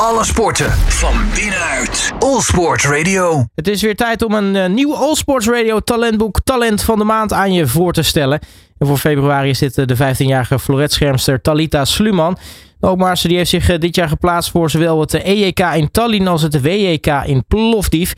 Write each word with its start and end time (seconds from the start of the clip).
Alle 0.00 0.24
sporten 0.24 0.70
van 0.70 1.14
binnenuit. 1.34 2.12
All 2.18 2.40
Sport 2.40 2.82
Radio. 2.84 3.46
Het 3.54 3.68
is 3.68 3.82
weer 3.82 3.96
tijd 3.96 4.22
om 4.22 4.34
een 4.34 4.54
uh, 4.54 4.66
nieuw 4.66 4.94
All 4.94 5.14
Sports 5.14 5.46
Radio 5.46 5.80
talentboek 5.80 6.40
Talent 6.44 6.82
van 6.82 6.98
de 6.98 7.04
Maand 7.04 7.32
aan 7.32 7.52
je 7.52 7.66
voor 7.66 7.92
te 7.92 8.02
stellen. 8.02 8.40
En 8.78 8.86
voor 8.86 8.98
februari 8.98 9.48
is 9.48 9.58
dit 9.58 9.74
de 9.74 9.96
15-jarige 9.96 10.58
floretschermster 10.58 11.40
Talita 11.40 11.84
Sluman. 11.84 12.38
Ookmaarse 12.80 13.28
die 13.28 13.36
heeft 13.36 13.50
zich 13.50 13.78
dit 13.78 13.94
jaar 13.94 14.08
geplaatst 14.08 14.50
voor 14.50 14.70
zowel 14.70 15.00
het 15.00 15.14
EJK 15.14 15.60
in 15.60 15.90
Tallinn 15.90 16.28
als 16.28 16.42
het 16.42 16.62
WJK 16.62 17.06
in 17.06 17.44
Plovdiv. 17.48 18.12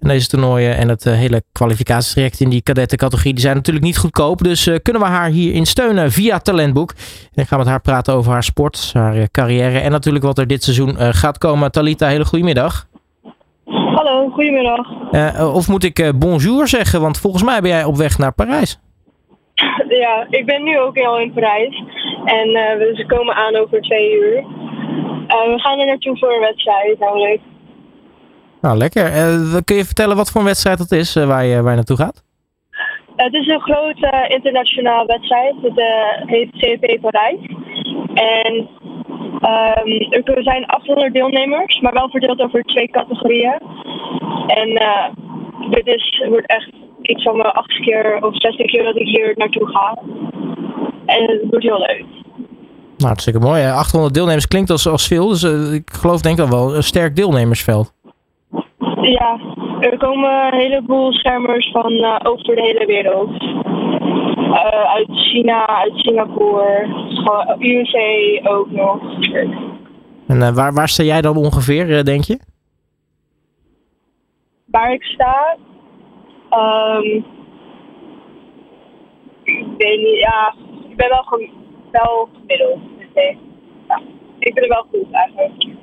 En 0.00 0.08
deze 0.08 0.28
toernooien 0.28 0.76
en 0.76 0.88
het 0.88 1.04
hele 1.04 1.42
kwalificatietraject 1.52 2.40
in 2.40 2.48
die 2.48 2.62
kadettencategorie 2.62 3.32
die 3.32 3.42
zijn 3.42 3.56
natuurlijk 3.56 3.84
niet 3.84 3.98
goedkoop. 3.98 4.38
Dus 4.38 4.66
uh, 4.66 4.76
kunnen 4.82 5.02
we 5.02 5.08
haar 5.08 5.28
hierin 5.28 5.66
steunen 5.66 6.12
via 6.12 6.38
Talentboek. 6.38 6.94
En 7.34 7.42
ik 7.42 7.48
ga 7.48 7.56
met 7.56 7.66
haar 7.66 7.80
praten 7.80 8.14
over 8.14 8.32
haar 8.32 8.42
sport, 8.42 8.90
haar 8.92 9.16
uh, 9.16 9.22
carrière 9.30 9.78
en 9.78 9.90
natuurlijk 9.90 10.24
wat 10.24 10.38
er 10.38 10.46
dit 10.46 10.62
seizoen 10.62 10.90
uh, 10.90 11.08
gaat 11.10 11.38
komen. 11.38 11.72
Talita, 11.72 12.08
hele 12.08 12.24
goede 12.24 12.44
middag. 12.44 12.86
Hallo, 13.64 14.28
goedemiddag. 14.28 14.86
of 15.54 15.68
moet 15.68 15.84
ik 15.84 16.12
bonjour 16.18 16.68
zeggen, 16.68 17.00
want 17.00 17.18
volgens 17.18 17.42
mij 17.42 17.60
ben 17.60 17.70
jij 17.70 17.84
op 17.84 17.96
weg 17.96 18.18
naar 18.18 18.32
Parijs. 18.32 18.78
Ja, 19.88 20.26
ik 20.30 20.46
ben 20.46 20.62
nu 20.62 20.78
ook 20.80 20.98
al 20.98 21.18
in 21.18 21.32
Parijs. 21.32 21.82
En 22.28 22.48
uh, 22.48 22.96
ze 22.96 23.04
komen 23.06 23.34
aan 23.34 23.56
over 23.56 23.80
twee 23.80 24.12
uur. 24.12 24.36
Uh, 24.36 25.54
we 25.54 25.58
gaan 25.58 25.78
er 25.78 25.86
naartoe 25.86 26.18
voor 26.18 26.32
een 26.32 26.40
wedstrijd, 26.40 26.98
namelijk. 26.98 27.40
Nou, 28.60 28.76
lekker. 28.76 29.06
Uh, 29.06 29.56
kun 29.64 29.76
je 29.76 29.84
vertellen 29.84 30.16
wat 30.16 30.30
voor 30.30 30.40
een 30.40 30.46
wedstrijd 30.46 30.78
dat 30.78 30.92
is 30.92 31.14
waar, 31.14 31.44
je, 31.44 31.62
waar 31.62 31.70
je 31.70 31.76
naartoe 31.76 31.96
gaat? 31.96 32.26
het 33.16 33.34
is 33.34 33.46
een 33.46 33.60
grote 33.60 34.24
internationale 34.28 35.06
wedstrijd. 35.06 35.54
Het 35.62 35.80
heet 36.26 36.50
CP 36.50 37.00
Parijs. 37.00 37.40
En 38.14 38.68
um, 39.42 40.24
er 40.24 40.42
zijn 40.42 40.66
800 40.66 41.14
deelnemers, 41.14 41.80
maar 41.80 41.92
wel 41.92 42.08
verdeeld 42.08 42.40
over 42.40 42.62
twee 42.62 42.88
categorieën. 42.90 43.58
En 44.46 44.68
dit 45.70 45.86
is, 45.86 46.24
wordt 46.28 46.46
echt 46.46 46.70
iets 47.02 47.22
van 47.22 47.36
mijn 47.36 47.50
achtste 47.50 47.82
keer 47.82 48.24
of 48.24 48.40
zesde 48.40 48.64
keer 48.64 48.84
dat 48.84 48.96
ik 48.96 49.06
hier 49.06 49.32
naartoe 49.36 49.68
ga. 49.68 49.98
En 51.06 51.30
het 51.30 51.42
wordt 51.50 51.64
heel 51.64 51.78
leuk. 51.78 52.17
Nou, 52.98 53.10
hartstikke 53.10 53.38
mooi. 53.38 53.70
800 53.70 54.14
deelnemers 54.14 54.48
klinkt 54.48 54.70
als, 54.70 54.88
als 54.88 55.06
veel, 55.06 55.28
dus 55.28 55.42
uh, 55.42 55.72
ik 55.72 55.90
geloof 55.90 56.20
denk 56.20 56.36
dan 56.36 56.50
wel 56.50 56.76
een 56.76 56.82
sterk 56.82 57.16
deelnemersveld. 57.16 57.92
Ja, 59.00 59.40
er 59.80 59.98
komen 59.98 60.30
een 60.30 60.58
heleboel 60.58 61.12
schermers 61.12 61.70
van 61.72 61.92
uh, 61.92 62.16
over 62.22 62.54
de 62.54 62.62
hele 62.62 62.86
wereld. 62.86 63.42
Uh, 63.42 64.94
uit 64.94 65.08
China, 65.10 65.66
uit 65.66 65.92
Singapore, 65.94 66.86
USA 67.58 68.48
ook 68.50 68.70
nog. 68.70 69.00
En 70.26 70.54
waar, 70.54 70.72
waar 70.72 70.88
sta 70.88 71.02
jij 71.02 71.20
dan 71.20 71.36
ongeveer, 71.36 72.04
denk 72.04 72.24
je? 72.24 72.38
Waar 74.64 74.92
ik 74.92 75.02
sta? 75.02 75.56
Um, 76.50 77.24
ik 79.44 79.66
weet 79.76 79.98
niet, 79.98 80.18
ja, 80.18 80.54
ik 80.88 80.96
ben 80.96 81.08
wel, 81.08 81.22
gem 81.22 81.57
wel 81.90 82.28
gemiddeld. 82.32 82.78
Dus, 82.98 83.36
ja, 83.88 84.00
ik 84.38 84.54
ben 84.54 84.62
er 84.62 84.68
wel 84.68 84.86
goed 84.90 85.12
eigenlijk. 85.12 85.76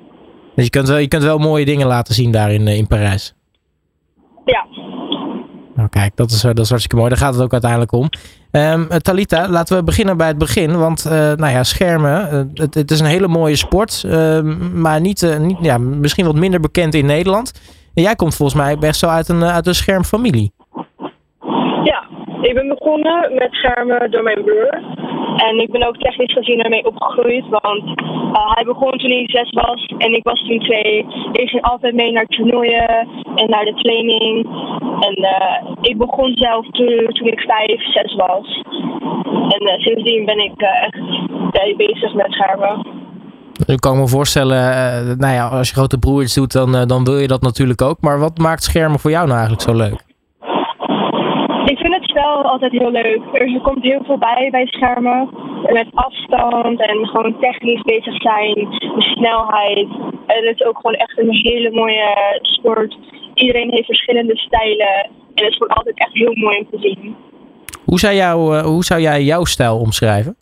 Dus 0.56 0.64
je 0.64 0.70
kunt, 0.70 0.88
wel, 0.88 0.98
je 0.98 1.08
kunt 1.08 1.24
wel 1.24 1.38
mooie 1.38 1.66
dingen 1.66 1.88
laten 1.88 2.14
zien 2.14 2.32
daar 2.32 2.52
in, 2.52 2.68
in 2.68 2.88
Parijs? 2.88 3.34
Ja. 4.46 4.66
Nou 5.76 5.90
kijk, 5.90 6.16
dat 6.16 6.32
is, 6.32 6.42
dat 6.42 6.60
is 6.60 6.70
hartstikke 6.70 6.96
mooi. 6.96 7.10
Daar 7.10 7.18
gaat 7.18 7.34
het 7.34 7.44
ook 7.44 7.52
uiteindelijk 7.52 7.92
om. 7.92 8.10
Um, 8.52 8.88
Talita, 8.88 9.50
laten 9.50 9.78
we 9.78 9.84
beginnen 9.84 10.18
bij 10.18 10.28
het 10.28 10.38
begin. 10.38 10.78
Want 10.78 11.06
uh, 11.06 11.12
nou 11.12 11.52
ja, 11.52 11.64
schermen, 11.64 12.22
uh, 12.34 12.42
het, 12.54 12.74
het, 12.74 12.92
is 12.92 13.00
een 13.00 13.06
hele 13.06 13.28
mooie 13.28 13.56
sport. 13.56 14.04
Uh, 14.06 14.42
maar 14.74 15.02
niet, 15.02 15.38
niet, 15.40 15.58
ja, 15.62 15.78
misschien 15.78 16.26
wat 16.26 16.36
minder 16.36 16.60
bekend 16.60 16.94
in 16.94 17.06
Nederland. 17.06 17.52
En 17.94 18.04
jij 18.04 18.16
komt 18.16 18.36
volgens 18.36 18.62
mij 18.62 18.78
best 18.78 19.02
wel 19.02 19.10
uit 19.10 19.30
een, 19.30 19.44
uit 19.44 19.68
een 19.68 19.76
schermfamilie. 19.76 20.52
Ja, 21.84 22.08
ik 22.42 22.54
ben 22.54 22.68
begonnen 22.68 23.34
met 23.34 23.48
schermen 23.52 24.12
door 24.12 24.24
mijn 24.24 24.44
broer. 24.44 24.95
En 25.36 25.60
ik 25.60 25.72
ben 25.72 25.88
ook 25.88 25.98
technisch 25.98 26.34
gezien 26.34 26.62
ermee 26.62 26.86
opgegroeid, 26.86 27.46
want 27.50 27.84
uh, 28.02 28.52
hij 28.54 28.64
begon 28.64 28.92
toen 28.92 29.10
hij 29.10 29.24
zes 29.28 29.50
was 29.50 29.86
en 29.98 30.14
ik 30.14 30.24
was 30.24 30.40
toen 30.48 30.60
twee. 30.60 31.06
Ik 31.32 31.50
ging 31.50 31.64
altijd 31.64 31.94
mee 31.94 32.12
naar 32.12 32.26
toernooien 32.26 33.08
en 33.36 33.50
naar 33.50 33.66
de 33.66 33.74
training. 33.74 34.48
En 35.00 35.18
uh, 35.20 35.72
ik 35.82 35.98
begon 35.98 36.32
zelf 36.36 36.66
toen, 36.70 37.08
toen 37.14 37.28
ik 37.28 37.40
vijf, 37.40 37.94
zes 37.94 38.16
was. 38.16 38.62
En 39.50 39.62
uh, 39.64 39.78
sindsdien 39.78 40.26
ben 40.26 40.40
ik 40.40 40.62
echt 40.62 41.78
bezig 41.78 42.14
met 42.14 42.34
schermen. 42.34 42.88
Ik 43.66 43.80
kan 43.80 43.98
me 43.98 44.08
voorstellen, 44.08 44.60
nou 45.18 45.34
ja, 45.34 45.48
als 45.48 45.70
je 45.70 45.76
grote 45.76 46.00
broer 46.00 46.22
iets 46.22 46.36
doet, 46.36 46.52
dan, 46.52 46.88
dan 46.88 47.04
wil 47.04 47.18
je 47.18 47.28
dat 47.28 47.42
natuurlijk 47.42 47.82
ook. 47.82 48.02
Maar 48.02 48.20
wat 48.20 48.38
maakt 48.38 48.64
schermen 48.64 49.00
voor 49.00 49.12
jou 49.12 49.28
nou 49.28 49.40
eigenlijk 49.40 49.70
zo 49.70 49.76
leuk? 49.76 50.04
Ik 51.66 51.78
vind 51.78 51.94
spel 52.36 52.52
altijd 52.52 52.72
heel 52.72 52.92
leuk. 52.92 53.22
Er 53.34 53.62
komt 53.62 53.84
heel 53.84 54.04
veel 54.04 54.18
bij 54.18 54.48
bij 54.52 54.66
schermen. 54.66 55.30
Met 55.64 55.88
afstand 55.94 56.82
en 56.82 57.08
gewoon 57.08 57.40
technisch 57.40 57.82
bezig 57.82 58.22
zijn. 58.22 58.54
De 58.80 59.02
snelheid. 59.02 59.88
En 60.26 60.46
het 60.46 60.60
is 60.60 60.66
ook 60.66 60.76
gewoon 60.76 60.96
echt 60.96 61.18
een 61.20 61.32
hele 61.32 61.72
mooie 61.72 62.40
sport. 62.42 62.98
Iedereen 63.34 63.72
heeft 63.72 63.86
verschillende 63.86 64.38
stijlen. 64.38 65.10
En 65.36 65.44
het 65.44 65.50
is 65.50 65.58
gewoon 65.58 65.78
altijd 65.78 65.98
echt 65.98 66.14
heel 66.14 66.36
mooi 66.36 66.58
om 66.58 66.68
te 66.72 66.80
zien. 66.80 67.16
Hoe 67.86 68.00
zou, 68.00 68.14
jou, 68.14 68.62
hoe 68.62 68.84
zou 68.84 69.02
jij 69.02 69.22
jouw 69.22 69.44
stijl 69.44 69.80
omschrijven? 69.80 70.36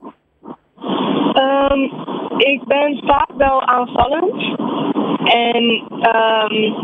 Um, 1.33 1.91
ik 2.37 2.63
ben 2.63 3.01
vaak 3.05 3.29
wel 3.37 3.61
aanvallend. 3.65 4.57
En 5.23 5.63
um, 6.15 6.75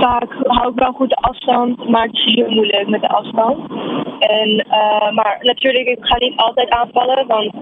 vaak 0.00 0.30
hou 0.42 0.72
ik 0.72 0.78
wel 0.78 0.92
goed 0.92 1.08
de 1.08 1.16
afstand, 1.16 1.88
maar 1.88 2.06
het 2.06 2.12
is 2.12 2.34
heel 2.34 2.50
moeilijk 2.50 2.88
met 2.88 3.00
de 3.00 3.08
afstand. 3.08 3.58
En, 4.18 4.66
uh, 4.68 5.12
maar 5.12 5.38
natuurlijk, 5.40 5.86
ik 5.86 5.98
ga 6.00 6.16
niet 6.18 6.36
altijd 6.36 6.70
aanvallen, 6.70 7.26
want 7.26 7.52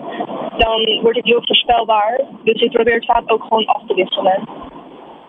dan 0.58 0.98
word 1.02 1.16
ik 1.16 1.24
heel 1.24 1.42
voorspelbaar. 1.44 2.20
Dus 2.44 2.62
ik 2.62 2.72
probeer 2.72 2.94
het 2.94 3.04
vaak 3.04 3.32
ook 3.32 3.42
gewoon 3.42 3.66
af 3.66 3.82
te 3.86 3.94
wisselen. 3.94 4.48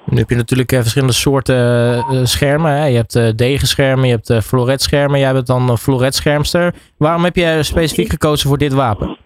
Nu 0.05 0.17
heb 0.17 0.29
je 0.29 0.35
natuurlijk 0.35 0.71
uh, 0.71 0.79
verschillende 0.79 1.13
soorten 1.13 1.55
uh, 1.95 2.23
schermen. 2.23 2.71
Hè? 2.71 2.85
Je 2.85 2.95
hebt 2.95 3.37
degenschermen, 3.37 4.07
je 4.07 4.19
hebt 4.21 4.45
floretschermen. 4.45 5.19
Jij 5.19 5.33
bent 5.33 5.47
dan 5.47 5.69
een 5.69 5.77
floretschermster. 5.77 6.73
Waarom 6.97 7.23
heb 7.23 7.35
je 7.35 7.63
specifiek 7.63 8.09
gekozen 8.09 8.49
voor 8.49 8.57
dit 8.57 8.73
wapen? 8.73 9.17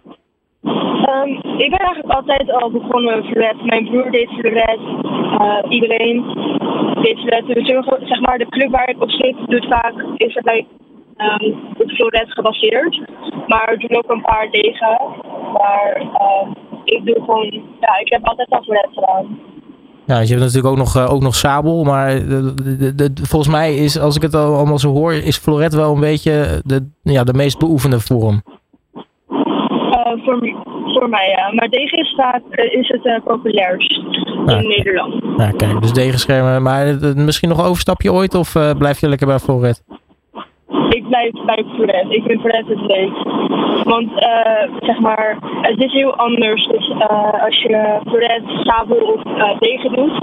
Um, 0.63 1.44
ik 1.57 1.69
ben 1.69 1.79
eigenlijk 1.79 2.13
altijd 2.13 2.51
al 2.51 2.71
begonnen 2.71 3.25
met. 3.33 3.65
Mijn 3.65 3.85
broer 3.85 4.11
deed 4.11 4.29
floret. 4.29 4.79
iedereen 5.69 6.23
deed 7.01 7.19
floret. 7.19 7.45
Dus 7.47 7.67
zeg 8.07 8.19
maar, 8.19 8.37
de 8.37 8.49
club 8.49 8.71
waar 8.71 8.89
ik 8.89 9.01
op 9.01 9.11
zit 9.11 9.35
doet 9.45 9.65
vaak, 9.69 9.93
is 10.15 10.33
het 10.33 10.45
like, 10.45 10.67
um, 11.17 11.55
op 11.77 12.25
gebaseerd. 12.27 13.01
Maar 13.47 13.67
we 13.71 13.87
doen 13.87 13.97
ook 13.97 14.11
een 14.11 14.21
paar 14.21 14.47
degen. 14.51 14.99
Maar 15.53 16.01
ik 16.83 17.05
doe 17.05 17.23
gewoon, 17.23 17.63
ja, 17.79 17.99
ik 17.99 18.11
heb 18.11 18.27
altijd 18.27 18.49
al 18.49 18.63
floret 18.63 18.89
gedaan. 18.93 19.39
Ja, 20.05 20.19
je 20.19 20.27
hebt 20.27 20.39
natuurlijk 20.39 20.67
ook 20.67 20.77
nog, 20.77 20.95
uh, 20.95 21.13
ook 21.13 21.21
nog 21.21 21.35
sabel, 21.35 21.83
maar 21.83 22.09
de, 22.09 22.53
de, 22.79 22.95
de, 22.95 23.11
volgens 23.15 23.51
mij 23.51 23.75
is, 23.75 23.99
als 23.99 24.15
ik 24.15 24.21
het 24.21 24.35
allemaal 24.35 24.79
zo 24.79 24.89
hoor, 24.89 25.13
is 25.13 25.37
floret 25.37 25.73
wel 25.73 25.93
een 25.93 25.99
beetje 25.99 26.61
de, 26.63 26.89
ja, 27.03 27.23
de 27.23 27.33
meest 27.33 27.59
beoefende 27.59 27.99
vorm. 27.99 28.41
Uh, 29.29 30.25
voor, 30.25 30.39
voor 30.93 31.09
mij 31.09 31.29
ja, 31.29 31.51
maar 31.53 31.69
degen 31.69 31.99
is, 31.99 32.13
vaak, 32.17 32.41
is 32.51 32.87
het 32.87 33.05
uh, 33.05 33.17
populairst 33.23 34.01
in 34.45 34.67
Nederland. 34.67 35.13
Ja, 35.37 35.51
kijk, 35.51 35.81
dus 35.81 35.93
degenschermen, 35.93 36.61
maar 36.61 36.97
misschien 37.15 37.49
nog 37.49 37.57
een 37.57 37.65
overstapje 37.65 38.13
ooit 38.13 38.35
of 38.35 38.51
blijf 38.77 38.99
je 38.99 39.09
lekker 39.09 39.27
bij 39.27 39.39
floret? 39.39 39.83
Ik 40.89 41.07
blijf 41.07 41.31
bij 41.45 41.65
floret, 41.75 42.05
ik 42.09 42.23
vind 42.23 42.41
floret 42.41 42.67
het 42.67 42.81
leuk. 42.81 43.13
Want 43.83 44.11
uh, 44.11 44.77
zeg 44.79 44.99
maar, 44.99 45.37
het 45.61 45.83
is 45.83 45.91
heel 45.91 46.15
anders 46.15 46.67
dus, 46.67 46.89
uh, 46.89 47.43
als 47.43 47.61
je 47.61 47.99
floret, 48.05 48.43
sabel 48.63 48.97
of 48.97 49.25
uh, 49.25 49.59
degen 49.59 49.93
doet. 49.93 50.19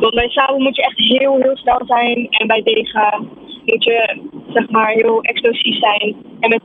Want 0.00 0.14
bij 0.14 0.28
sabel 0.28 0.58
moet 0.58 0.76
je 0.76 0.82
echt 0.82 0.98
heel, 0.98 1.36
heel 1.36 1.56
snel 1.56 1.80
zijn. 1.86 2.26
En 2.30 2.46
bij 2.46 2.62
degen 2.62 3.28
moet 3.64 3.84
je 3.84 4.20
zeg 4.52 4.70
maar 4.70 4.88
heel 4.88 5.20
explosief 5.20 5.78
zijn. 5.78 6.16
En 6.40 6.48
met 6.48 6.62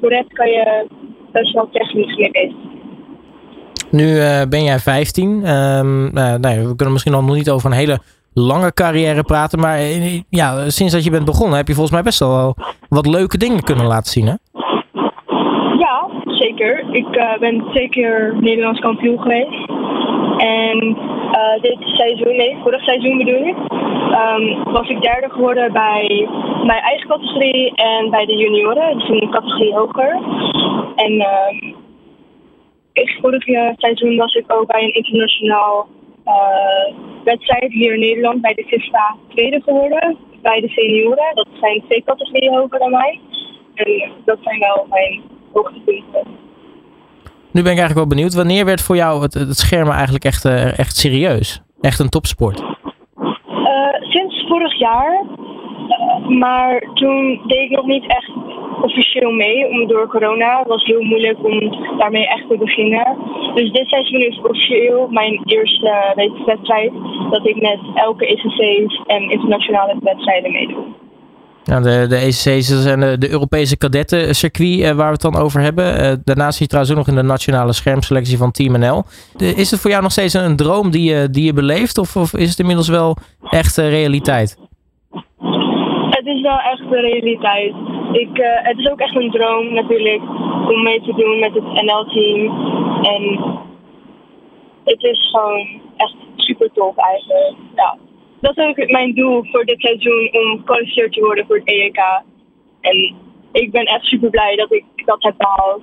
uh, 0.00 0.20
kan 0.28 0.48
je 0.48 0.86
best 1.34 1.52
wel 1.52 1.68
technisch 1.72 2.16
mee 2.16 2.30
bezig 2.30 2.56
Nu 3.90 4.18
ben 4.48 4.64
jij 4.64 4.78
15. 4.78 5.46
Um, 5.46 6.10
nee, 6.40 6.58
we 6.60 6.72
kunnen 6.76 6.92
misschien 6.92 7.12
nog 7.12 7.34
niet 7.34 7.50
over 7.50 7.70
een 7.70 7.76
hele 7.76 7.98
lange 8.34 8.72
carrière 8.72 9.22
praten. 9.22 9.60
Maar 9.60 9.78
ja, 10.28 10.70
sinds 10.70 10.92
dat 10.92 11.04
je 11.04 11.10
bent 11.10 11.24
begonnen 11.24 11.56
heb 11.56 11.68
je 11.68 11.74
volgens 11.74 11.94
mij 11.94 12.02
best 12.02 12.18
wel 12.18 12.54
wat 12.88 13.06
leuke 13.06 13.38
dingen 13.38 13.62
kunnen 13.62 13.86
laten 13.86 14.12
zien, 14.12 14.26
hè? 14.26 14.34
Ja, 15.78 16.08
zeker. 16.26 16.84
Ik 16.90 17.16
uh, 17.16 17.38
ben 17.38 17.64
twee 17.70 17.88
keer 17.88 18.34
Nederlands 18.40 18.80
kampioen 18.80 19.20
geweest. 19.20 19.68
En 20.36 20.96
dit 21.60 21.76
seizoen, 21.80 22.36
nee, 22.36 22.56
vorig 22.62 22.82
seizoen 22.82 23.18
bedoel 23.18 23.46
ik, 23.46 23.56
um, 24.22 24.72
was 24.72 24.88
ik 24.88 25.02
derde 25.02 25.30
geworden 25.30 25.72
bij 25.72 26.28
mijn 26.64 26.82
eigen 26.82 27.08
categorie 27.08 27.74
en 27.74 28.10
bij 28.10 28.26
de 28.26 28.36
junioren, 28.36 28.98
dus 28.98 29.08
een 29.08 29.30
categorie 29.30 29.74
hoger. 29.74 30.18
En 30.96 31.12
uh, 31.12 31.72
ik, 32.92 33.18
vorig 33.20 33.44
seizoen 33.76 34.16
was 34.16 34.34
ik 34.34 34.52
ook 34.52 34.66
bij 34.66 34.82
een 34.82 34.94
internationaal 34.94 35.86
wedstrijd 37.24 37.72
hier 37.72 37.94
in 37.94 38.00
Nederland 38.00 38.40
bij 38.40 38.54
de 38.54 38.64
FISTA 38.64 39.16
tweede 39.28 39.62
geworden. 39.62 40.16
Bij 40.42 40.60
de 40.60 40.68
senioren. 40.68 41.34
Dat 41.34 41.48
zijn 41.60 41.82
twee 41.84 42.02
categorieën 42.04 42.54
hoger 42.54 42.78
dan 42.78 42.90
mij. 42.90 43.20
En 43.74 44.10
dat 44.24 44.38
zijn 44.40 44.58
wel 44.58 44.86
mijn 44.90 45.22
hoogtepunten. 45.52 46.22
Nu 47.50 47.62
ben 47.62 47.72
ik 47.72 47.78
eigenlijk 47.78 47.94
wel 47.94 48.06
benieuwd. 48.06 48.34
Wanneer 48.34 48.64
werd 48.64 48.82
voor 48.82 48.96
jou 48.96 49.22
het, 49.22 49.34
het 49.34 49.56
schermen 49.56 49.94
eigenlijk 49.94 50.24
echt, 50.24 50.44
echt 50.76 50.96
serieus? 50.96 51.62
Echt 51.80 51.98
een 51.98 52.08
topsport? 52.08 52.62
sinds 54.14 54.44
vorig 54.48 54.78
jaar. 54.78 55.24
maar 56.28 56.80
toen 56.94 57.40
deed 57.46 57.70
ik 57.70 57.70
nog 57.70 57.86
niet 57.86 58.06
echt 58.06 58.33
officieel 58.82 59.30
mee. 59.30 59.68
Om, 59.68 59.86
door 59.86 60.06
corona 60.08 60.58
het 60.58 60.68
was 60.68 60.84
heel 60.84 61.02
moeilijk 61.02 61.44
om 61.44 61.58
daarmee 61.98 62.28
echt 62.28 62.48
te 62.48 62.56
beginnen. 62.58 63.16
Dus 63.54 63.70
dit 63.72 63.88
seizoen 63.88 64.20
is 64.20 64.38
officieel 64.38 65.08
mijn 65.10 65.40
eerste 65.44 66.12
wedstrijd 66.46 66.92
dat 67.30 67.46
ik 67.46 67.60
met 67.60 67.78
elke 67.94 68.26
ECC's 68.26 69.02
en 69.06 69.30
internationale 69.30 69.96
wedstrijden 70.00 70.52
meedoe. 70.52 70.84
Ja, 71.64 71.80
de, 71.80 72.06
de 72.08 72.16
ECC's 72.16 72.82
zijn 72.82 73.00
de, 73.00 73.18
de 73.18 73.30
Europese 73.30 73.76
kadettencircuit 73.76 74.78
uh, 74.78 74.90
waar 74.90 75.06
we 75.06 75.12
het 75.12 75.20
dan 75.20 75.36
over 75.36 75.60
hebben. 75.60 76.00
Uh, 76.00 76.12
daarnaast 76.24 76.58
zit 76.58 76.58
je 76.58 76.66
trouwens 76.66 76.92
ook 76.92 77.06
nog 77.06 77.08
in 77.08 77.22
de 77.22 77.28
nationale 77.28 77.72
schermselectie 77.72 78.36
van 78.36 78.50
Team 78.50 78.78
NL. 78.78 79.02
De, 79.36 79.54
is 79.54 79.70
het 79.70 79.80
voor 79.80 79.90
jou 79.90 80.02
nog 80.02 80.12
steeds 80.12 80.34
een, 80.34 80.56
droom 80.56 80.90
die 80.90 81.14
je, 81.14 81.30
die 81.30 81.44
je 81.44 81.52
beleeft 81.52 81.98
of, 81.98 82.16
of 82.16 82.34
is 82.34 82.50
het 82.50 82.58
inmiddels 82.58 82.88
wel 82.88 83.16
echt 83.50 83.76
realiteit? 83.76 84.58
Het 86.10 86.26
is 86.26 86.40
wel 86.40 86.58
echt 86.58 86.90
de 86.90 87.00
realiteit. 87.00 87.74
Ik, 88.12 88.30
het 88.62 88.78
is 88.78 88.90
ook 88.90 89.00
echt 89.00 89.16
een 89.16 89.30
droom 89.30 89.74
natuurlijk 89.74 90.22
om 90.68 90.82
mee 90.82 91.00
te 91.00 91.12
doen 91.14 91.38
met 91.38 91.54
het 91.54 91.84
NL-team. 91.84 92.40
En 93.02 93.40
het 94.84 95.02
is 95.02 95.30
gewoon 95.30 95.80
echt 95.96 96.16
super 96.36 96.70
tof 96.72 96.96
eigenlijk. 96.96 97.56
Ja 97.74 97.98
dat 98.44 98.56
is 98.56 98.64
ook 98.64 98.90
mijn 98.90 99.14
doel 99.14 99.44
voor 99.44 99.64
dit 99.64 99.80
seizoen 99.80 100.28
om 100.32 100.58
gekwalificeerd 100.58 101.12
te 101.12 101.20
worden 101.20 101.46
voor 101.46 101.56
het 101.56 101.68
EEK. 101.68 101.98
En 102.80 103.14
ik 103.52 103.70
ben 103.70 103.84
echt 103.84 104.04
super 104.04 104.30
blij 104.30 104.56
dat 104.56 104.72
ik 104.72 104.84
dat 105.04 105.22
heb 105.22 105.34
behaald. 105.38 105.82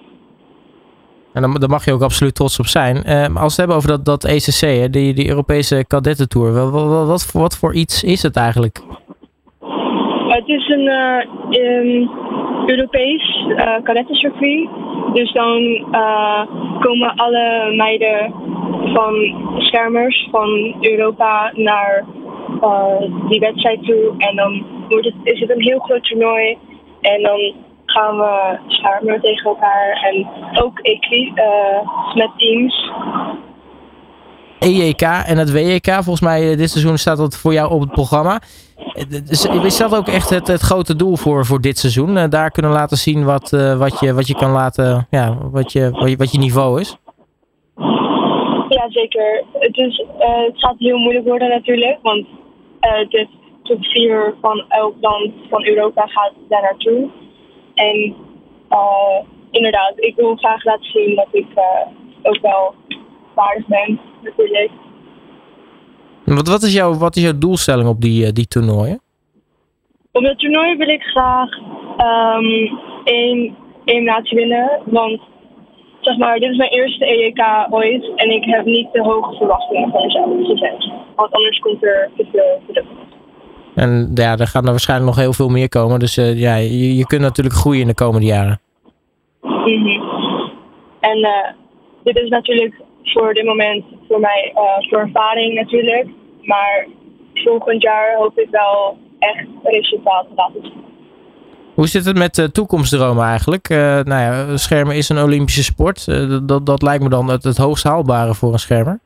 En 1.34 1.42
daar 1.42 1.70
mag 1.70 1.86
je 1.86 1.94
ook 1.94 2.02
absoluut 2.02 2.36
trots 2.36 2.60
op 2.60 2.66
zijn. 2.66 2.96
Uh, 2.96 3.24
als 3.24 3.36
we 3.36 3.42
het 3.42 3.56
hebben 3.56 3.76
over 3.76 3.90
dat, 3.90 4.06
dat 4.06 4.24
ECC, 4.24 4.60
hè, 4.60 4.90
die, 4.90 5.14
die 5.14 5.30
Europese 5.30 5.86
kadettentour, 5.88 6.54
wat, 6.54 6.72
wat, 6.72 7.08
wat, 7.08 7.32
wat 7.32 7.58
voor 7.58 7.74
iets 7.74 8.04
is 8.04 8.24
het 8.24 8.36
eigenlijk? 8.36 8.82
Is 10.52 10.68
een 10.68 10.88
uh, 10.88 12.08
Europees 12.66 13.46
uh. 13.48 14.70
Dus 15.14 15.32
dan 15.34 15.62
uh, 15.92 16.42
komen 16.80 17.16
alle 17.16 17.74
meiden 17.76 18.34
van 18.94 19.14
schermers 19.58 20.28
van 20.32 20.76
Europa 20.82 21.52
naar 21.56 22.06
die 23.28 23.40
wedstrijd 23.40 23.84
toe. 23.84 24.14
En 24.18 24.36
dan 24.36 24.66
wordt 24.90 25.06
het, 25.06 25.16
is 25.24 25.40
het 25.40 25.50
een 25.50 25.62
heel 25.62 25.80
groot 25.80 26.04
toernooi. 26.04 26.58
En 27.02 27.22
dan 27.22 27.54
gaan 27.86 28.18
we 28.18 28.58
schermen 28.68 29.22
tegen 29.22 29.50
elkaar. 29.50 30.10
En 30.12 30.28
ook 30.64 30.80
uh, 30.84 32.16
met 32.16 32.30
teams. 32.38 32.92
EJK 34.60 35.02
en 35.02 35.38
het 35.38 35.52
WJK, 35.52 35.94
volgens 35.94 36.22
mij 36.22 36.56
dit 36.56 36.70
seizoen 36.70 36.98
staat 36.98 37.18
dat 37.18 37.38
voor 37.38 37.54
jou 37.54 37.72
op 37.72 37.80
het 37.80 37.92
programma. 37.92 38.42
Is 39.64 39.78
dat 39.78 39.96
ook 39.96 40.08
echt 40.08 40.30
het, 40.30 40.48
het 40.48 40.62
grote 40.62 40.96
doel 40.96 41.16
voor, 41.16 41.46
voor 41.46 41.62
dit 41.62 41.78
seizoen? 41.78 42.30
Daar 42.30 42.52
kunnen 42.52 42.72
laten 42.72 42.98
zien 42.98 43.26
wat, 43.26 43.52
uh, 43.52 43.78
wat, 43.78 44.00
je, 44.00 44.14
wat 44.14 44.28
je 44.28 44.36
kan 44.36 44.52
laten, 44.52 45.08
ja, 45.10 45.38
wat 45.52 45.72
je, 45.72 45.90
wat 45.92 46.10
je, 46.10 46.18
wat 46.18 46.32
je 46.32 46.38
niveau 46.38 46.80
is? 46.80 46.98
Ja, 48.70 48.90
zeker. 48.90 49.44
Het, 49.54 49.78
is, 49.78 50.06
het 50.18 50.60
gaat 50.60 50.76
heel 50.78 50.98
moeilijk 50.98 51.26
worden 51.28 51.50
natuurlijk, 51.50 52.00
want 52.02 52.26
de 53.10 53.28
top 53.64 53.86
4 53.86 54.34
van 54.42 54.66
elk 54.70 54.96
land 55.02 55.32
van 55.50 55.66
Europa 55.66 56.06
gaat 56.06 56.34
daar 56.50 56.62
naartoe. 56.62 57.10
En 57.74 58.16
inderdaad, 59.52 59.94
ik 59.96 60.16
wil 60.16 60.36
graag 60.36 60.64
laten 60.64 60.92
zien 60.92 61.16
dat 61.16 61.28
ik 61.32 61.48
ook 62.22 62.40
wel 62.42 62.76
waardig 63.36 63.68
ben, 63.68 64.00
natuurlijk. 64.24 64.72
Wat, 66.36 66.48
wat, 66.48 66.62
is 66.62 66.74
jouw, 66.74 66.94
wat 66.94 67.16
is 67.16 67.24
jouw 67.24 67.38
doelstelling 67.38 67.88
op 67.88 68.02
die, 68.02 68.32
die 68.32 68.48
toernooien? 68.48 69.02
Op 70.12 70.24
dat 70.24 70.40
toernooi 70.40 70.78
wil 70.78 70.88
ik 70.88 71.02
graag 71.02 71.50
um, 71.98 72.80
één 73.04 73.56
eliminatie 73.86 74.38
winnen. 74.38 74.82
Want 74.86 75.22
zeg 76.02 76.18
maar, 76.18 76.40
dit 76.40 76.50
is 76.50 76.58
mijn 76.58 76.70
eerste 76.70 77.06
EEK 77.06 77.68
ooit 77.70 78.12
en 78.16 78.30
ik 78.30 78.44
heb 78.46 78.66
niet 78.66 78.92
de 78.92 79.02
hoge 79.02 79.36
verwachtingen 79.36 79.92
van 79.92 80.02
mezelf 80.02 80.48
gezet. 80.48 80.92
Want 81.16 81.32
anders 81.32 81.60
komt 81.60 81.84
er 81.84 82.10
te 82.18 82.26
veel 82.32 82.62
druk. 82.68 82.86
En 83.76 84.12
ja, 84.14 84.38
er 84.38 84.48
gaan 84.48 84.64
er 84.64 84.70
waarschijnlijk 84.70 85.10
nog 85.10 85.20
heel 85.20 85.34
veel 85.34 85.50
meer 85.50 85.70
komen. 85.70 86.00
Dus 86.00 86.18
uh, 86.18 86.40
ja, 86.40 86.56
je, 86.56 86.96
je 86.96 87.06
kunt 87.06 87.22
natuurlijk 87.22 87.56
groeien 87.56 87.82
in 87.82 87.88
de 87.88 87.94
komende 87.94 88.26
jaren. 88.26 88.60
Mm 89.42 89.84
-hmm. 89.84 90.02
En 91.00 91.18
uh, 91.18 91.30
dit 92.04 92.16
is 92.16 92.30
natuurlijk 92.30 92.74
voor 93.04 93.34
dit 93.34 93.46
moment 93.46 93.84
voor 94.08 94.20
mij 94.20 94.54
uh, 94.56 94.90
voor 94.90 95.00
ervaring 95.00 95.54
natuurlijk. 95.54 96.08
Maar 96.42 96.88
volgend 97.34 97.82
jaar 97.82 98.16
hoop 98.16 98.40
ik 98.40 98.48
wel 98.50 98.98
echt 99.20 99.48
resultaten 99.64 100.30
te 100.30 100.36
laten 100.36 100.62
zien. 100.62 100.90
Hoe 101.74 101.88
zit 101.88 102.06
het 102.06 102.18
met 102.18 102.38
uh, 102.38 102.46
toekomstdromen 102.46 103.26
eigenlijk? 103.26 103.70
Uh, 103.70 103.78
nou 103.80 104.22
ja, 104.22 104.58
schermen 104.58 104.96
is 104.96 105.10
een 105.10 105.24
Olympische 105.24 105.64
sport. 105.64 106.08
Uh, 106.08 106.40
dat, 106.44 106.66
dat 106.66 106.82
lijkt 106.82 107.04
me 107.04 107.10
dan 107.10 107.30
het, 107.30 107.44
het 107.44 107.58
hoogst 107.58 107.84
haalbare 107.84 108.34
voor 108.34 108.54
een 108.54 108.60
schermer. 108.60 109.00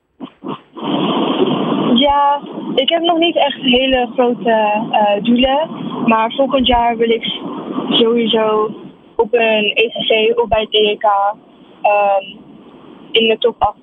Ja, 1.93 2.41
ik 2.75 2.89
heb 2.89 3.01
nog 3.01 3.17
niet 3.17 3.35
echt 3.35 3.61
hele 3.61 4.09
grote 4.13 5.19
doelen. 5.23 5.69
Maar 6.05 6.31
volgend 6.31 6.67
jaar 6.67 6.97
wil 6.97 7.09
ik 7.09 7.23
sowieso 7.89 8.71
op 9.15 9.33
een 9.33 9.73
ECC 9.73 10.39
of 10.39 10.47
bij 10.47 10.67
het 10.69 11.03
um, 11.83 12.37
in 13.11 13.27
de 13.27 13.35
top 13.39 13.55
8 13.57 13.77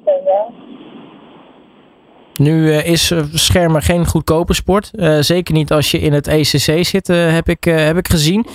nu 2.37 2.67
uh, 2.67 2.87
is 2.87 3.11
eh, 3.11 3.23
schermen 3.32 3.82
geen 3.82 4.06
goedkope 4.06 4.55
sport. 4.55 4.90
Uh, 4.94 5.17
zeker 5.20 5.55
niet 5.55 5.73
als 5.73 5.90
je 5.90 5.99
in 6.00 6.12
het 6.12 6.26
ECC 6.26 6.84
zit, 6.87 7.06
heb, 7.06 7.49
ik, 7.49 7.64
heb 7.64 7.96
ik 7.96 8.08
gezien. 8.08 8.46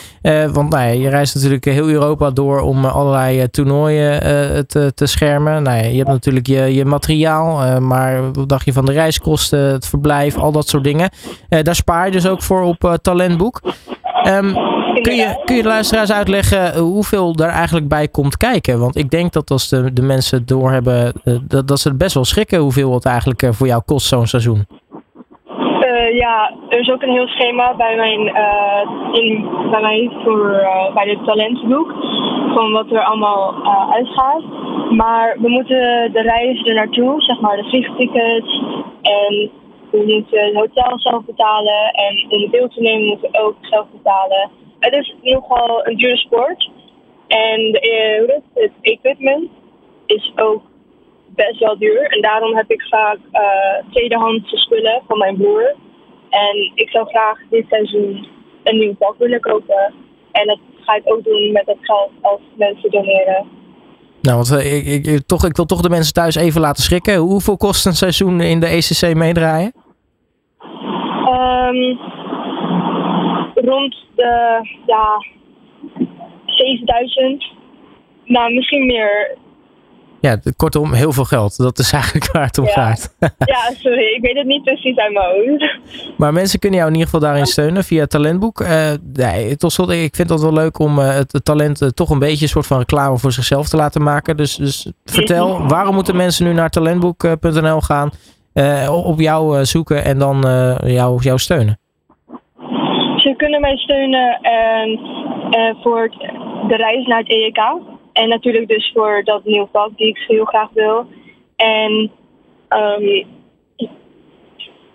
want 0.51 0.69
nou 0.69 0.83
ja, 0.83 0.91
je 0.91 1.09
reist 1.09 1.35
natuurlijk 1.35 1.65
heel 1.65 1.89
Europa 1.89 2.31
door 2.31 2.59
om 2.59 2.85
allerlei 2.85 3.49
toernooien 3.49 4.19
te, 4.67 4.91
te 4.95 5.05
schermen. 5.05 5.63
Nou 5.63 5.77
ja, 5.77 5.83
je 5.83 5.97
hebt 5.97 6.09
natuurlijk 6.09 6.47
je, 6.47 6.73
je 6.73 6.85
materiaal, 6.85 7.81
maar 7.81 8.31
wat 8.31 8.49
dacht 8.49 8.65
je 8.65 8.73
van 8.73 8.85
de 8.85 8.91
reiskosten, 8.91 9.59
het 9.59 9.87
verblijf, 9.87 10.37
al 10.37 10.51
dat 10.51 10.67
soort 10.67 10.83
dingen. 10.83 11.09
daar 11.49 11.75
spaar 11.75 12.05
je 12.05 12.11
dus 12.11 12.27
ook 12.27 12.41
voor 12.41 12.61
op 12.61 12.97
Talentboek. 13.01 13.61
Um, 14.27 14.53
kun, 15.01 15.15
je, 15.15 15.41
kun 15.45 15.55
je 15.55 15.61
de 15.61 15.67
luisteraars 15.67 16.11
uitleggen 16.11 16.77
hoeveel 16.77 17.35
daar 17.35 17.49
eigenlijk 17.49 17.87
bij 17.87 18.07
komt 18.07 18.37
kijken? 18.37 18.79
Want 18.79 18.95
ik 18.97 19.09
denk 19.09 19.33
dat 19.33 19.51
als 19.51 19.69
de, 19.69 20.01
mensen 20.01 20.45
doorhebben, 20.45 21.13
dat, 21.47 21.67
dat 21.67 21.79
ze 21.79 21.97
best 21.97 22.13
wel 22.13 22.25
schrikken 22.25 22.59
hoeveel 22.59 22.93
het 22.93 23.05
eigenlijk 23.05 23.47
voor 23.49 23.67
jou 23.67 23.81
kost 23.85 24.07
zo'n 24.07 24.25
seizoen. 24.25 24.65
Uh, 25.47 26.17
ja, 26.17 26.51
er 26.69 26.79
is 26.79 26.91
ook 26.91 27.01
een 27.01 27.11
heel 27.11 27.27
schema 27.27 27.75
bij, 27.75 27.95
mijn, 27.95 28.21
uh, 28.21 29.71
bij 29.71 29.81
mij 29.81 30.11
voor, 30.23 30.67
bij 30.93 31.05
de 31.05 31.19
talentboek. 31.25 31.93
Van 32.53 32.71
wat 32.71 32.91
er 32.91 33.03
allemaal 33.03 33.53
uitgaat. 33.93 34.43
Maar 34.89 35.37
we 35.39 35.49
moeten 35.49 36.11
de 36.13 36.21
reis 36.21 36.63
er 36.63 36.73
naartoe, 36.73 37.21
zeg 37.21 37.39
maar 37.39 37.55
de 37.55 37.69
vliegtickets. 37.69 38.61
En 39.01 39.49
moeten 40.05 40.45
het 40.45 40.55
hotel 40.55 40.99
zelf 40.99 41.25
betalen. 41.25 41.91
En 41.91 42.25
om 42.29 42.51
deel 42.51 42.67
te 42.67 42.81
nemen 42.81 43.07
moeten 43.07 43.31
we 43.31 43.39
ook 43.39 43.55
zelf 43.61 43.87
betalen. 43.91 44.49
Het 44.79 44.93
is 44.93 45.15
nogal 45.21 45.87
een 45.87 45.97
dure 45.97 46.17
sport. 46.17 46.69
En 47.27 47.71
de, 47.71 48.41
het 48.53 48.71
equipment 48.81 49.49
is 50.05 50.31
ook 50.35 50.61
best 51.27 51.59
wel 51.59 51.77
duur. 51.77 52.01
En 52.01 52.21
daarom 52.21 52.55
heb 52.55 52.71
ik 52.71 52.81
vaak 52.81 53.17
uh, 53.33 53.91
tweedehandse 53.91 54.57
spullen 54.57 55.01
van 55.07 55.17
mijn 55.17 55.37
broer. 55.37 55.75
En 56.29 56.71
ik 56.75 56.89
zou 56.89 57.07
graag 57.07 57.39
dit 57.49 57.65
seizoen 57.69 58.27
een 58.63 58.77
nieuw 58.77 58.95
pak 58.95 59.15
willen 59.17 59.39
kopen. 59.39 59.93
En 60.31 60.47
dat 60.47 60.59
ga 60.79 60.95
ik 60.95 61.03
ook 61.05 61.23
doen 61.23 61.51
met 61.51 61.65
het 61.65 61.77
geld 61.81 62.11
als 62.21 62.41
mensen 62.55 62.91
doneren. 62.91 63.47
Nou, 64.21 64.35
want 64.35 64.51
eh, 64.51 64.93
ik, 64.93 65.05
ik, 65.05 65.25
toch, 65.25 65.45
ik 65.45 65.55
wil 65.55 65.65
toch 65.65 65.81
de 65.81 65.89
mensen 65.89 66.13
thuis 66.13 66.35
even 66.35 66.61
laten 66.61 66.83
schrikken. 66.83 67.15
Hoeveel 67.15 67.57
kost 67.57 67.85
een 67.85 67.95
seizoen 67.95 68.41
in 68.41 68.59
de 68.59 68.67
ECC 68.67 69.15
meedraaien? 69.15 69.73
Um, 71.37 71.99
rond 73.53 73.95
de 74.15 74.59
ja, 74.85 75.25
7000. 76.45 77.45
Nou, 78.25 78.53
misschien 78.53 78.85
meer. 78.85 79.37
Ja, 80.21 80.39
kortom, 80.55 80.93
heel 80.93 81.11
veel 81.11 81.23
geld. 81.23 81.57
Dat 81.57 81.79
is 81.79 81.91
eigenlijk 81.91 82.29
waar 82.33 82.45
het 82.45 82.57
om 82.57 82.65
ja. 82.65 82.71
gaat. 82.71 83.15
ja, 83.37 83.71
sorry. 83.77 84.15
Ik 84.15 84.21
weet 84.21 84.35
het 84.35 84.45
niet 84.45 84.63
precies 84.63 84.97
uit 84.97 85.13
mijn 85.13 85.25
hoofd. 85.25 85.79
Maar 86.17 86.33
mensen 86.33 86.59
kunnen 86.59 86.79
jou 86.79 86.91
in 86.91 86.97
ieder 86.97 87.11
geval 87.11 87.27
daarin 87.27 87.45
steunen 87.45 87.83
via 87.83 88.01
het 88.01 88.09
talentboek. 88.09 88.61
Uh, 88.61 88.91
nee, 89.13 89.55
tot 89.55 89.71
slot, 89.71 89.89
ik 89.89 90.15
vind 90.15 90.29
dat 90.29 90.41
wel 90.41 90.53
leuk 90.53 90.79
om 90.79 90.99
uh, 90.99 91.13
het, 91.13 91.39
talent 91.43 91.81
uh, 91.81 91.89
toch 91.89 92.09
een 92.09 92.19
beetje 92.19 92.43
een 92.43 92.49
soort 92.49 92.67
van 92.67 92.77
reclame 92.77 93.17
voor 93.17 93.31
zichzelf 93.31 93.69
te 93.69 93.77
laten 93.77 94.03
maken. 94.03 94.37
Dus, 94.37 94.55
dus 94.55 94.91
vertel, 95.05 95.67
waarom 95.67 95.93
moeten 95.93 96.15
mensen 96.15 96.45
nu 96.45 96.53
naar 96.53 96.69
talentboek.nl 96.69 97.81
gaan 97.81 98.11
op 99.05 99.19
jou 99.19 99.65
zoeken 99.65 100.03
en 100.03 100.19
dan 100.19 100.39
jou, 100.85 101.21
jou 101.21 101.37
steunen? 101.37 101.79
Ze 103.17 103.33
kunnen 103.37 103.61
mij 103.61 103.77
steunen 103.77 104.39
en, 104.41 104.99
voor 105.81 106.09
de 106.67 106.75
reis 106.75 107.05
naar 107.05 107.19
het 107.19 107.29
EEK. 107.29 107.59
En 108.13 108.29
natuurlijk 108.29 108.67
dus 108.67 108.91
voor 108.93 109.23
dat 109.23 109.45
nieuw 109.45 109.69
vak 109.71 109.97
die 109.97 110.07
ik 110.07 110.23
heel 110.27 110.45
graag 110.45 110.69
wil. 110.73 111.05
En, 111.55 112.11
um, 112.69 113.25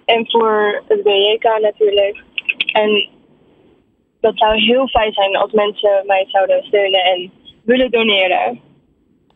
en 0.05 0.31
voor 0.31 0.83
het 0.89 1.03
WEK 1.03 1.59
natuurlijk. 1.61 2.23
En 2.73 3.09
dat 4.21 4.39
zou 4.39 4.61
heel 4.61 4.89
fijn 4.89 5.13
zijn 5.13 5.37
als 5.37 5.53
mensen 5.53 6.03
mij 6.07 6.25
zouden 6.29 6.65
steunen 6.65 7.05
en 7.05 7.31
willen 7.65 7.91
doneren. 7.91 8.61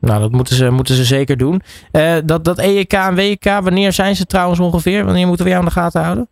Nou, 0.07 0.21
dat 0.21 0.33
moeten 0.33 0.55
ze, 0.55 0.71
moeten 0.71 0.95
ze 0.95 1.05
zeker 1.05 1.37
doen. 1.37 1.61
Uh, 1.93 2.15
dat, 2.25 2.45
dat 2.45 2.59
EEK 2.59 2.93
en 2.93 3.15
WEK, 3.15 3.45
wanneer 3.45 3.93
zijn 3.93 4.17
ze 4.17 4.27
trouwens 4.27 4.61
ongeveer? 4.61 5.05
Wanneer 5.05 5.27
moeten 5.27 5.45
we 5.45 5.51
jou 5.51 5.63
aan 5.63 5.69
de 5.69 5.81
gaten 5.81 6.03
houden? 6.03 6.29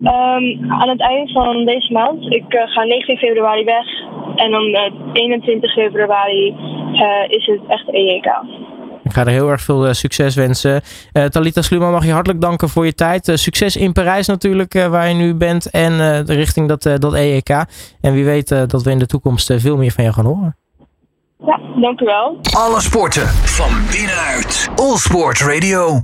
Um, 0.00 0.70
aan 0.70 0.88
het 0.88 1.00
eind 1.00 1.32
van 1.32 1.64
deze 1.64 1.92
maand. 1.92 2.34
Ik 2.34 2.54
uh, 2.54 2.60
ga 2.66 2.82
19 2.82 3.16
februari 3.16 3.64
weg. 3.64 3.86
En 4.36 4.50
dan 4.50 4.62
uh, 4.62 5.12
21 5.12 5.72
februari 5.72 6.48
uh, 6.92 7.36
is 7.36 7.46
het 7.46 7.60
echt 7.68 7.88
EEK. 7.88 8.26
Ik 9.04 9.12
ga 9.12 9.20
er 9.20 9.32
heel 9.32 9.50
erg 9.50 9.60
veel 9.60 9.94
succes 9.94 10.34
wensen. 10.34 10.80
Talita 11.28 11.62
Sluman, 11.62 11.92
mag 11.92 12.04
je 12.04 12.12
hartelijk 12.12 12.40
danken 12.40 12.68
voor 12.68 12.84
je 12.84 12.94
tijd. 12.94 13.30
succes 13.34 13.76
in 13.76 13.92
Parijs 13.92 14.26
natuurlijk, 14.26 14.72
waar 14.72 15.08
je 15.08 15.14
nu 15.14 15.34
bent. 15.34 15.70
En 15.70 16.24
richting 16.26 16.68
dat, 16.68 16.82
dat 16.82 17.14
EEK. 17.14 17.48
En 18.00 18.12
wie 18.12 18.24
weet 18.24 18.48
dat 18.48 18.82
we 18.82 18.90
in 18.90 18.98
de 18.98 19.06
toekomst 19.06 19.52
veel 19.56 19.76
meer 19.76 19.90
van 19.90 20.04
je 20.04 20.12
gaan 20.12 20.24
horen. 20.24 20.56
Ja, 21.46 21.60
dank 21.80 22.00
u 22.00 22.04
wel. 22.04 22.38
Alle 22.56 22.80
sporten 22.80 23.26
van 23.28 23.70
binnenuit. 23.90 24.68
All 24.76 24.96
Sport 24.96 25.40
Radio. 25.40 26.02